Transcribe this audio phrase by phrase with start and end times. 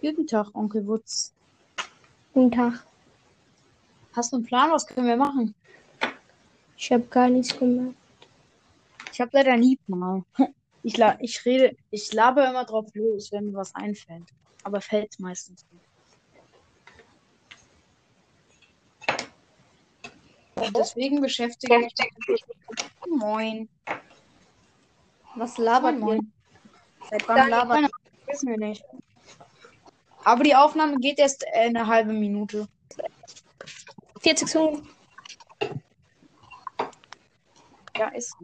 [0.00, 1.34] Guten Tag, Onkel Wutz.
[2.32, 2.86] Guten Tag.
[4.14, 4.70] Hast du einen Plan?
[4.70, 5.56] Was können wir machen?
[6.76, 7.96] Ich habe gar nichts gemacht.
[9.12, 10.24] Ich habe leider nie Plan.
[10.84, 14.22] Ich, la ich rede, ich laber immer drauf los, wenn mir was einfällt.
[14.62, 15.84] Aber fällt meistens nicht.
[20.54, 22.44] Und deswegen beschäftige ich mich.
[23.08, 23.68] Moin.
[25.34, 26.22] Was labert Moin, ihr?
[26.22, 26.32] moin.
[27.10, 27.90] Seit Wann labert
[28.26, 28.84] Wissen wir nicht.
[30.24, 32.68] Aber die Aufnahme geht erst äh, eine halbe Minute.
[34.20, 34.88] 40 Sekunden?
[37.96, 38.34] Ja, ist.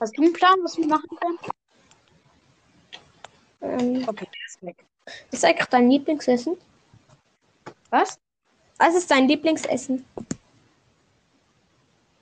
[0.00, 1.38] Hast du einen Plan, was wir machen können?
[3.62, 4.84] Ähm, Okay, ist weg.
[5.30, 6.56] ist eigentlich dein Lieblingsessen?
[7.90, 8.18] Was?
[8.78, 10.04] Was ist dein Lieblingsessen?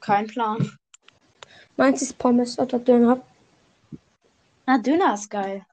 [0.01, 0.79] Kein Plan.
[1.77, 3.21] Meins ist Pommes oder Döner.
[4.67, 5.65] Na, Döner ist geil.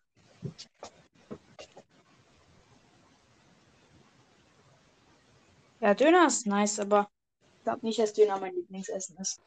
[5.81, 7.09] Ja, Döner ist nice, aber
[7.57, 9.39] ich glaube nicht, dass Döner mein Lieblingsessen ist.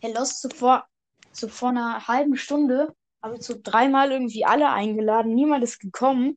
[0.00, 0.84] Hey, Lost, so vor,
[1.32, 6.36] so vor einer halben Stunde habe ich so dreimal irgendwie alle eingeladen, niemand ist gekommen.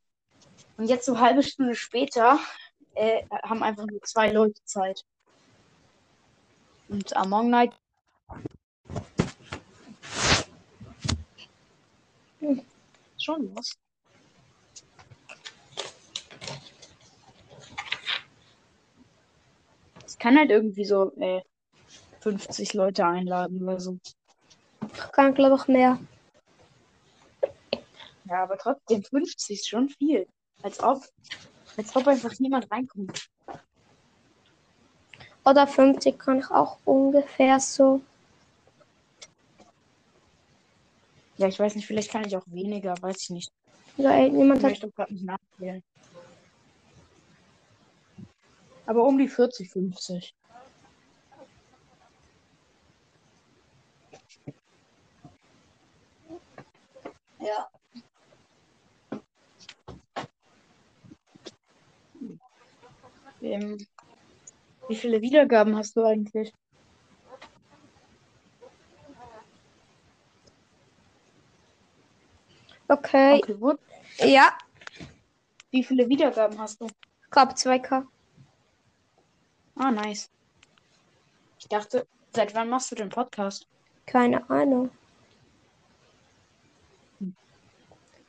[0.78, 2.40] Und jetzt so eine halbe Stunde später
[2.94, 5.04] äh, haben einfach nur zwei Leute Zeit.
[6.88, 7.74] Und Among Night
[12.40, 12.62] Hm.
[13.18, 13.76] schon los.
[20.18, 21.42] Ich kann halt irgendwie so äh,
[22.22, 24.00] 50 Leute einladen oder so.
[24.82, 26.00] Ich kann, glaube ich, mehr.
[28.26, 30.28] Ja, aber trotzdem 50 ist schon viel.
[30.64, 31.04] Als ob,
[31.78, 33.30] als ob einfach niemand reinkommt.
[35.46, 38.02] Oder 50 kann ich auch ungefähr so.
[41.38, 43.52] Ja, ich weiß nicht, vielleicht kann ich auch weniger, weiß ich nicht.
[43.98, 44.72] Ja, ey, Ich niemand hat.
[44.72, 45.84] möchte gerade nicht nachzählen.
[48.88, 50.34] Aber um die 40, 50.
[57.40, 57.70] Ja.
[63.42, 63.78] Ähm,
[64.88, 66.54] wie viele Wiedergaben hast du eigentlich?
[72.88, 73.34] Okay.
[73.34, 73.80] Onkel Wood,
[74.20, 74.58] Ja,
[75.72, 76.88] wie viele Wiedergaben hast du?
[76.88, 78.06] ich glaube 2K.
[79.78, 80.30] Ah, nice.
[81.60, 83.68] Ich dachte, seit wann machst du den Podcast?
[84.06, 84.90] Keine Ahnung.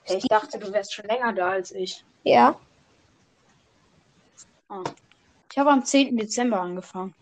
[0.04, 2.04] Ich dachte, du wärst schon länger da als ich.
[2.24, 2.58] Ja,
[4.68, 4.84] Ah.
[5.50, 6.16] Ich habe am 10.
[6.16, 7.14] Dezember angefangen.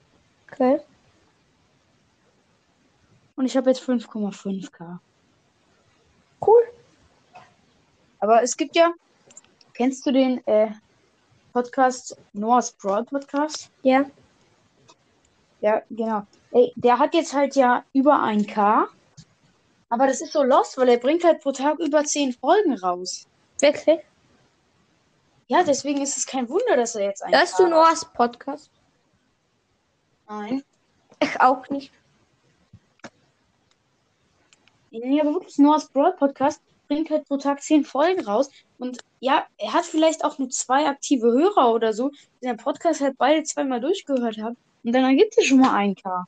[0.51, 0.81] okay.
[3.37, 4.99] Und ich habe jetzt 5,5k.
[6.45, 6.63] Cool.
[8.19, 8.93] Aber es gibt ja,
[9.75, 10.71] kennst du den äh,
[11.57, 13.71] Podcast Noah's Broad Podcast?
[13.81, 14.05] Ja.
[15.63, 16.27] Ja, genau.
[16.51, 18.89] Ey, der hat jetzt halt ja über 1k.
[19.89, 23.27] Aber das ist so lost, weil er bringt halt pro Tag über 10 Folgen raus.
[23.59, 24.01] Wirklich?
[25.47, 27.69] Ja, deswegen ist es kein Wunder, dass er jetzt 1k Hörst du.
[27.69, 28.71] Noahs Podcast?
[30.29, 30.63] Nein.
[31.23, 31.91] Ich auch nicht.
[34.91, 38.51] Nee, aber wirklich Noah's Broad Podcast bringt halt pro Tag 10 Folgen raus.
[38.79, 42.11] Und ja, er hat vielleicht auch nur zwei aktive Hörer oder so,
[42.41, 44.57] die den Podcast halt beide zweimal durchgehört haben.
[44.85, 46.25] Und dann ergibt es schon mal 1k.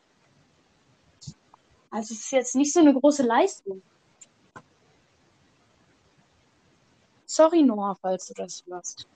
[1.90, 3.82] Also es ist jetzt nicht so eine große Leistung.
[7.26, 9.06] Sorry, Noah, falls du das hörst.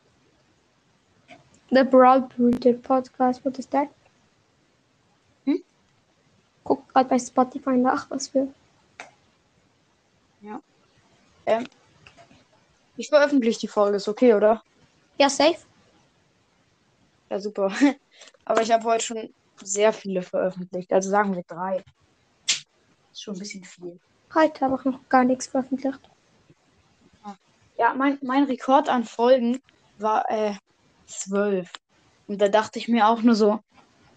[1.70, 3.88] The Broad Breeder Podcast, what is that?
[5.44, 5.62] Hm?
[6.64, 8.48] Guck gerade bei Spotify nach, was für.
[11.47, 11.66] Ähm,
[12.97, 14.62] ich veröffentliche die Folge, ist okay, oder?
[15.19, 15.58] Ja, safe.
[17.30, 17.72] Ja, super.
[18.44, 20.92] Aber ich habe heute schon sehr viele veröffentlicht.
[20.92, 21.82] Also sagen wir drei.
[23.12, 23.99] Ist schon ein bisschen viel.
[24.34, 26.00] Heute habe ich noch gar nichts veröffentlicht.
[27.78, 29.61] Ja, mein, mein Rekord an Folgen
[29.99, 30.55] war äh,
[31.06, 31.70] zwölf.
[32.28, 33.61] Und da dachte ich mir auch nur so,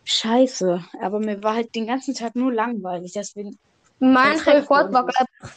[0.04, 0.84] scheiße.
[1.02, 3.14] Aber mir war halt den ganzen Tag nur langweilig.
[3.14, 3.58] Deswegen.
[4.00, 5.50] Mein Rekord war, glaube ich,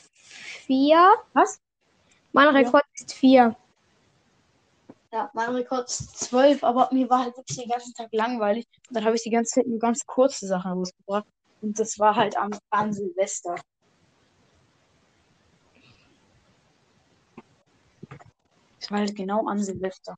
[0.68, 1.14] vier.
[1.32, 1.60] Was?
[2.32, 3.56] Mein Rekord ist vier.
[5.10, 8.66] Ja, mein Rekord ist zwölf, aber mir war halt wirklich den ganzen Tag langweilig.
[8.88, 11.26] Und dann habe ich die ganze Zeit nur ganz kurze Sachen rausgebracht.
[11.62, 13.56] Und das war halt am, an Silvester.
[18.78, 20.14] Das war halt genau an Silvester.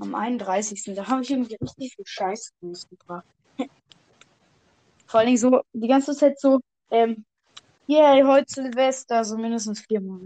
[0.00, 0.94] Am 31.
[0.96, 3.26] Da habe ich irgendwie richtig viel Scheiß rausgebracht.
[5.06, 6.60] Vor allen Dingen so die ganze Zeit so
[6.94, 7.24] Ähm,
[7.88, 10.20] yay, heute Silvester, so mindestens viermal.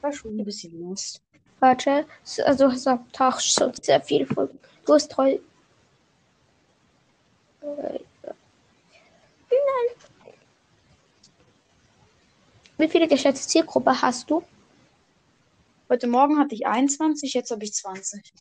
[0.00, 1.22] War schon ein bisschen lost.
[1.60, 4.58] Warte, so- also hast am Tag schon sehr viel Folgen.
[4.84, 5.40] Du hast heute.
[7.62, 8.00] Nein.
[12.76, 14.42] Wie viele geschätzte Zielgruppe hast du?
[15.88, 18.32] Heute Morgen hatte ich 21, jetzt habe ich 20.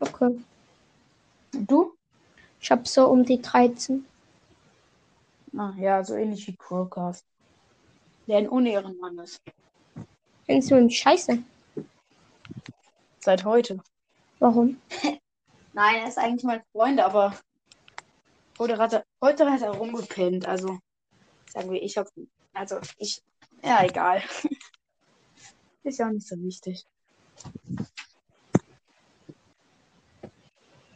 [0.00, 0.40] Okay.
[1.60, 1.94] Und du?
[2.58, 4.06] Ich habe so um die 13.
[5.54, 7.22] Ah, ja, so ähnlich wie Crowcast.
[8.26, 9.42] Der ein Unehrenmann ist.
[10.46, 11.42] Findest du ihn scheiße?
[13.18, 13.78] Seit heute.
[14.38, 14.80] Warum?
[15.74, 17.38] Nein, er ist eigentlich mein Freund, aber
[18.58, 20.46] heute hat er, heute hat er rumgepennt.
[20.46, 20.78] Also,
[21.50, 22.08] sagen wir, ich habe,
[22.54, 23.22] also ich,
[23.62, 24.22] ja, egal.
[25.82, 26.86] Ist ja auch nicht so wichtig.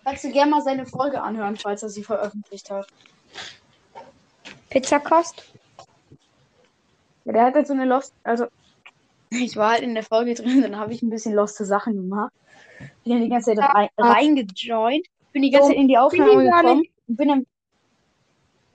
[0.04, 2.86] Kannst du gerne mal seine Folge anhören, falls er sie veröffentlicht hat.
[4.68, 5.42] Pizzakost?
[7.24, 8.46] Ja, der hat halt so eine Lost, also
[9.30, 12.32] ich war halt in der Folge drin, dann habe ich ein bisschen loste Sachen gemacht.
[13.02, 16.82] Bin dann die ganze Zeit rein, reingejoint, bin die ganze Zeit in die Aufnahme gekommen
[17.06, 17.46] und bin dann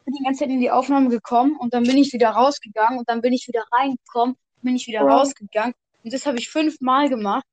[0.06, 3.08] bin die ganze Zeit in die Aufnahme gekommen und dann bin ich wieder rausgegangen und
[3.08, 5.10] dann bin ich wieder reingekommen, bin ich wieder Oh.
[5.10, 7.46] rausgegangen und das habe ich fünfmal gemacht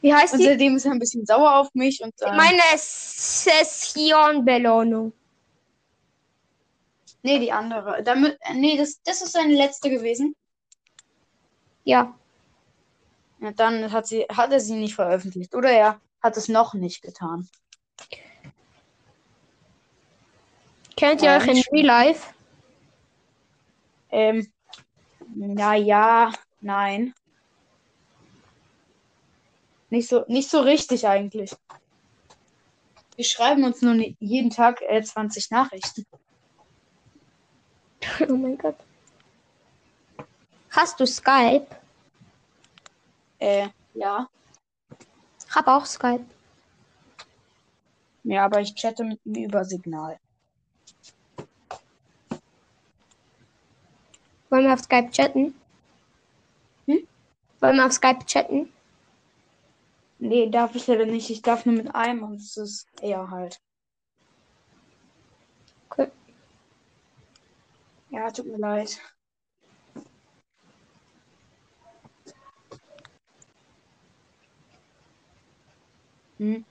[0.00, 0.46] Wie heißt und die?
[0.46, 5.12] seitdem ist er ein bisschen sauer auf mich und äh, Meine Session-Belohnung.
[7.22, 8.02] nee, die andere.
[8.02, 10.34] Damit, nee, das, das ist seine letzte gewesen.
[11.84, 12.14] Ja.
[13.40, 15.54] Ja, dann hat sie, hat er sie nicht veröffentlicht.
[15.54, 17.48] Oder er hat es noch nicht getan.
[20.96, 22.34] Kennt ihr euch in Real Life?
[24.10, 24.52] Ähm,
[25.34, 26.30] na ja,
[26.60, 27.14] nein.
[29.90, 31.54] Nicht so, nicht so richtig eigentlich.
[33.16, 36.06] Wir schreiben uns nur jeden Tag äh, 20 Nachrichten.
[38.28, 38.76] Oh mein Gott.
[40.70, 41.66] Hast du Skype?
[43.38, 44.26] Äh, ja.
[45.46, 46.24] Ich habe auch Skype.
[48.24, 50.18] Ja, aber ich chatte mit ihm über Signal.
[54.48, 55.54] Wollen wir auf Skype chatten?
[56.86, 57.06] Hm?
[57.60, 58.72] Wollen wir auf Skype chatten?
[60.20, 61.30] Nee, darf ich leider nicht.
[61.30, 63.58] Ich darf nur mit einem und es ist eher halt.
[65.88, 66.10] Okay.
[68.10, 69.00] Ja, tut mir leid.
[76.36, 76.64] Hm.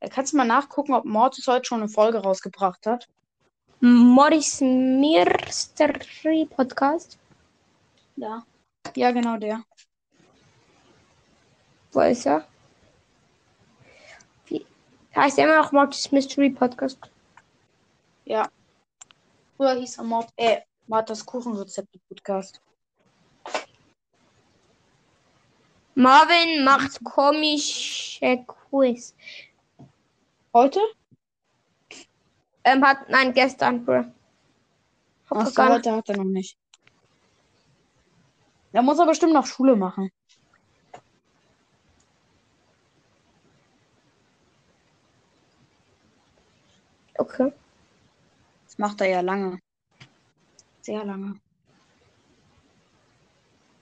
[0.00, 3.08] Äh, Kannst du mal nachgucken, ob Mortis heute schon eine Folge rausgebracht hat?
[3.80, 7.18] Morris Mystery Podcast.
[8.16, 8.44] Ja.
[8.94, 9.64] Ja, genau der.
[11.92, 12.46] Wo ist er?
[15.20, 16.98] Heißt er immer noch Mortis Mystery Podcast?
[18.24, 18.48] Ja.
[19.58, 22.58] Früher hieß er Mord, äh, Marthas Kuchenrezepte-Podcast.
[25.94, 29.14] Marvin macht komische Quiz.
[30.54, 30.80] Heute?
[32.64, 34.04] Ähm, hat, nein, gestern, Bro.
[35.28, 36.56] Gar nicht- heute hat er noch nicht.
[38.72, 40.10] Er muss aber bestimmt noch Schule machen.
[47.20, 47.52] Okay.
[48.64, 49.58] Das macht er ja lange.
[50.80, 51.38] Sehr lange.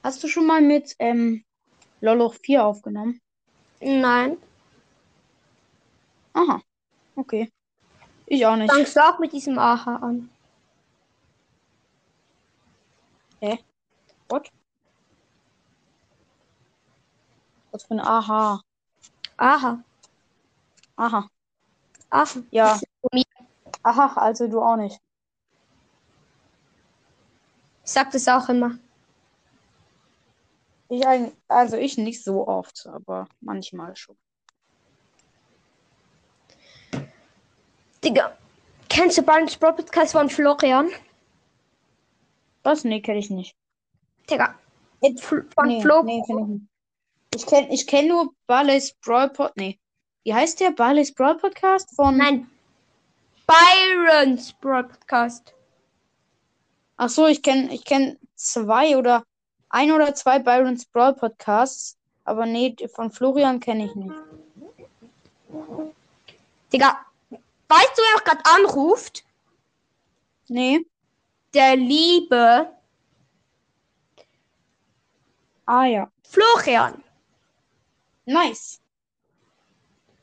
[0.02, 1.44] Hast du schon mal mit ähm,
[2.00, 3.20] Loloch 4 aufgenommen?
[3.80, 4.38] Nein.
[6.32, 6.60] Aha.
[7.14, 7.52] Okay.
[8.26, 8.72] Ich auch nicht.
[8.72, 10.30] Fangst du auch mit diesem Aha an?
[14.28, 14.50] What?
[17.70, 18.60] Was für ein Aha.
[19.36, 19.84] Aha.
[20.96, 21.28] Aha.
[22.10, 22.42] Aha.
[22.50, 22.64] Ja.
[22.72, 23.24] Das ist von mir.
[23.82, 25.00] Aha, also du auch nicht.
[27.84, 28.78] Ich sag das auch immer.
[30.90, 34.16] Ich eigentlich, also ich nicht so oft, aber manchmal schon.
[38.04, 38.36] Digga.
[38.88, 40.88] Kennst du Barnes Bro Podcast von Florian?
[42.62, 42.84] Was?
[42.84, 43.56] Nee, kenne ich nicht.
[44.30, 44.54] Digga.
[45.20, 46.02] Von Nee, Flo.
[46.02, 46.62] nee, kenn ich nicht.
[47.34, 49.52] Ich kenne ich kenn nur Barley's Brawl Pod.
[49.56, 49.78] Nee.
[50.24, 50.70] Wie heißt der?
[50.70, 52.16] Barley's Brawl Podcast von.
[52.16, 52.50] Nein.
[53.48, 55.54] Byron's Bro Podcast.
[56.98, 59.24] Ach so, ich kenne ich kenn zwei oder
[59.70, 61.96] ein oder zwei Byron's Brawl Podcasts.
[62.24, 64.14] Aber nee, von Florian kenne ich nicht.
[66.72, 66.98] Digga.
[67.30, 69.24] Weißt du, wer auch gerade anruft?
[70.48, 70.86] Nee.
[71.54, 72.70] Der liebe
[75.64, 76.10] Ah ja.
[76.22, 77.02] Florian.
[78.26, 78.80] Nice.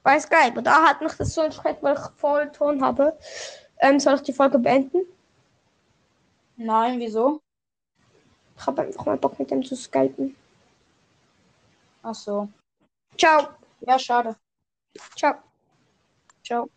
[0.05, 0.55] Bei Skype.
[0.55, 3.17] Und da hat mich das so erschreckt, weil ich voll Ton habe.
[3.79, 5.01] Ähm, soll ich die Folge beenden?
[6.57, 7.41] Nein, wieso?
[8.55, 10.35] Ich habe einfach mal Bock mit dem zu skypen.
[12.03, 12.47] Ach so.
[13.17, 13.47] Ciao.
[13.81, 14.35] Ja, schade.
[15.15, 15.33] Ciao.
[16.43, 16.69] Ciao.